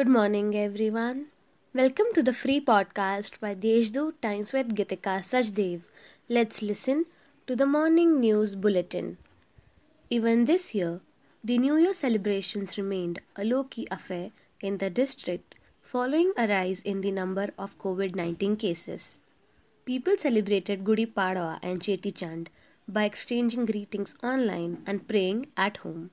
Good 0.00 0.08
morning, 0.08 0.56
everyone. 0.56 1.26
Welcome 1.74 2.06
to 2.14 2.22
the 2.22 2.32
free 2.32 2.58
podcast 2.58 3.38
by 3.38 3.54
Deshdoot 3.54 4.14
Times 4.22 4.50
with 4.54 4.74
Gitika 4.74 5.16
Sajdev. 5.30 5.88
Let's 6.26 6.62
listen 6.62 7.04
to 7.46 7.54
the 7.54 7.66
morning 7.66 8.18
news 8.18 8.54
bulletin. 8.54 9.18
Even 10.08 10.46
this 10.46 10.74
year, 10.74 11.00
the 11.44 11.58
New 11.58 11.76
Year 11.76 11.92
celebrations 11.92 12.78
remained 12.78 13.20
a 13.36 13.44
low 13.44 13.64
key 13.64 13.86
affair 13.90 14.30
in 14.62 14.78
the 14.78 14.88
district 14.88 15.56
following 15.82 16.32
a 16.34 16.46
rise 16.48 16.80
in 16.80 17.02
the 17.02 17.12
number 17.18 17.48
of 17.58 17.76
COVID 17.76 18.14
19 18.14 18.56
cases. 18.56 19.20
People 19.84 20.16
celebrated 20.16 20.82
Gudi 20.82 21.04
Padwa 21.18 21.58
and 21.62 21.80
Cheti 21.80 22.14
Chand 22.22 22.48
by 22.88 23.04
exchanging 23.04 23.66
greetings 23.66 24.14
online 24.22 24.78
and 24.86 25.06
praying 25.06 25.44
at 25.58 25.76
home. 25.88 26.08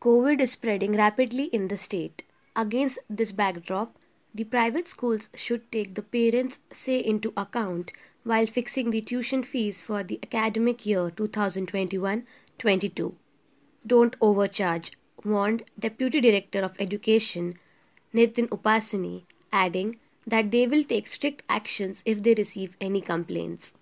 COVID 0.00 0.40
is 0.40 0.52
spreading 0.52 0.96
rapidly 0.96 1.44
in 1.58 1.68
the 1.68 1.76
state. 1.76 2.22
Against 2.56 2.98
this 3.10 3.32
backdrop, 3.32 3.94
the 4.34 4.44
private 4.44 4.88
schools 4.88 5.28
should 5.34 5.70
take 5.70 5.94
the 5.94 6.02
parents' 6.02 6.58
say 6.72 6.98
into 7.00 7.34
account 7.36 7.92
while 8.24 8.46
fixing 8.46 8.90
the 8.90 9.02
tuition 9.02 9.42
fees 9.42 9.82
for 9.82 10.02
the 10.02 10.18
academic 10.22 10.86
year 10.86 11.10
2021 11.10 12.26
22. 12.58 13.14
Don't 13.86 14.16
overcharge, 14.22 14.92
warned 15.22 15.64
Deputy 15.78 16.18
Director 16.20 16.62
of 16.62 16.80
Education 16.80 17.58
Nitin 18.14 18.48
Upasani, 18.48 19.24
adding 19.52 19.98
that 20.26 20.50
they 20.50 20.66
will 20.66 20.82
take 20.82 21.08
strict 21.08 21.42
actions 21.50 22.02
if 22.06 22.22
they 22.22 22.32
receive 22.32 22.74
any 22.80 23.02
complaints. 23.02 23.74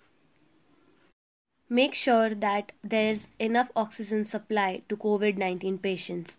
Make 1.69 1.95
sure 1.95 2.35
that 2.35 2.73
there's 2.83 3.29
enough 3.39 3.71
oxygen 3.73 4.25
supply 4.25 4.81
to 4.89 4.97
COVID 4.97 5.37
19 5.37 5.77
patients. 5.77 6.37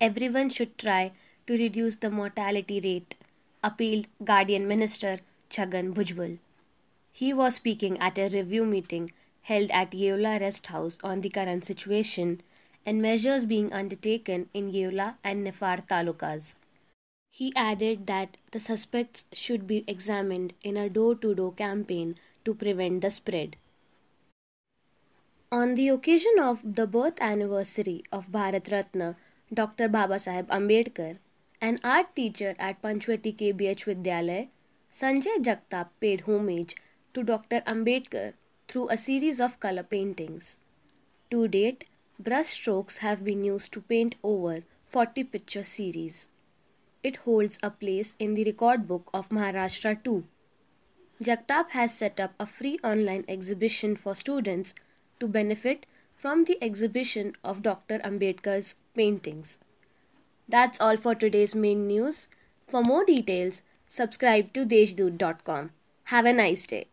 Everyone 0.00 0.50
should 0.50 0.76
try 0.76 1.12
to 1.48 1.56
reduce 1.56 1.96
the 1.96 2.10
mortality 2.10 2.78
rate, 2.84 3.14
appealed 3.64 4.06
Guardian 4.22 4.68
Minister 4.68 5.18
Chhagan 5.50 5.94
Bhujbal. 5.94 6.38
He 7.10 7.32
was 7.32 7.54
speaking 7.56 7.98
at 7.98 8.18
a 8.18 8.28
review 8.28 8.64
meeting 8.64 9.12
held 9.40 9.70
at 9.70 9.92
Yeola 9.92 10.38
Rest 10.40 10.66
House 10.66 10.98
on 11.02 11.22
the 11.22 11.30
current 11.30 11.64
situation 11.64 12.42
and 12.84 13.00
measures 13.00 13.46
being 13.46 13.72
undertaken 13.72 14.50
in 14.52 14.70
Yeola 14.70 15.16
and 15.24 15.46
Niphad 15.46 15.88
talukas. 15.88 16.54
He 17.30 17.52
added 17.56 18.06
that 18.08 18.36
the 18.52 18.60
suspects 18.60 19.24
should 19.32 19.66
be 19.66 19.84
examined 19.86 20.54
in 20.62 20.76
a 20.76 20.90
door 20.90 21.14
to 21.14 21.34
door 21.34 21.52
campaign 21.52 22.16
to 22.44 22.54
prevent 22.54 23.00
the 23.00 23.10
spread. 23.10 23.56
On 25.50 25.74
the 25.76 25.88
occasion 25.88 26.38
of 26.38 26.60
the 26.80 26.86
birth 26.86 27.22
anniversary 27.22 28.02
of 28.12 28.30
Bharat 28.30 28.70
Ratna 28.70 29.16
Dr. 29.52 29.88
Babasaheb 29.88 30.46
Ambedkar, 30.48 31.16
an 31.60 31.76
art 31.82 32.14
teacher 32.14 32.54
at 32.58 32.80
Panchvati 32.80 33.34
KBH 33.34 33.84
Vidyalaya, 33.86 34.48
Sanjay 34.92 35.38
Jagtap 35.42 35.88
paid 36.00 36.20
homage 36.20 36.76
to 37.14 37.24
Dr. 37.24 37.62
Ambedkar 37.66 38.34
through 38.68 38.88
a 38.90 38.96
series 38.96 39.40
of 39.40 39.58
color 39.58 39.82
paintings. 39.82 40.56
To 41.32 41.48
date, 41.48 41.86
brush 42.18 42.46
strokes 42.46 42.98
have 42.98 43.24
been 43.24 43.42
used 43.42 43.72
to 43.72 43.80
paint 43.80 44.14
over 44.22 44.62
40 44.86 45.24
picture 45.24 45.64
series. 45.64 46.28
It 47.02 47.16
holds 47.16 47.58
a 47.62 47.70
place 47.70 48.14
in 48.20 48.34
the 48.34 48.44
record 48.44 48.86
book 48.86 49.10
of 49.12 49.28
Maharashtra 49.30 50.04
too. 50.04 50.24
Jagtap 51.20 51.70
has 51.70 51.92
set 51.92 52.20
up 52.20 52.34
a 52.38 52.46
free 52.46 52.78
online 52.84 53.24
exhibition 53.26 53.96
for 53.96 54.14
students 54.14 54.74
to 55.18 55.26
benefit 55.26 55.86
from 56.14 56.44
the 56.44 56.62
exhibition 56.62 57.32
of 57.42 57.62
Dr. 57.62 57.98
Ambedkar's 57.98 58.76
paintings. 58.94 59.58
That's 60.48 60.80
all 60.80 60.96
for 60.96 61.14
today's 61.14 61.54
main 61.54 61.86
news. 61.86 62.28
For 62.68 62.82
more 62.82 63.04
details, 63.04 63.62
subscribe 63.86 64.52
to 64.54 64.64
deshdoot.com. 64.64 65.70
Have 66.04 66.24
a 66.24 66.32
nice 66.32 66.66
day. 66.66 66.86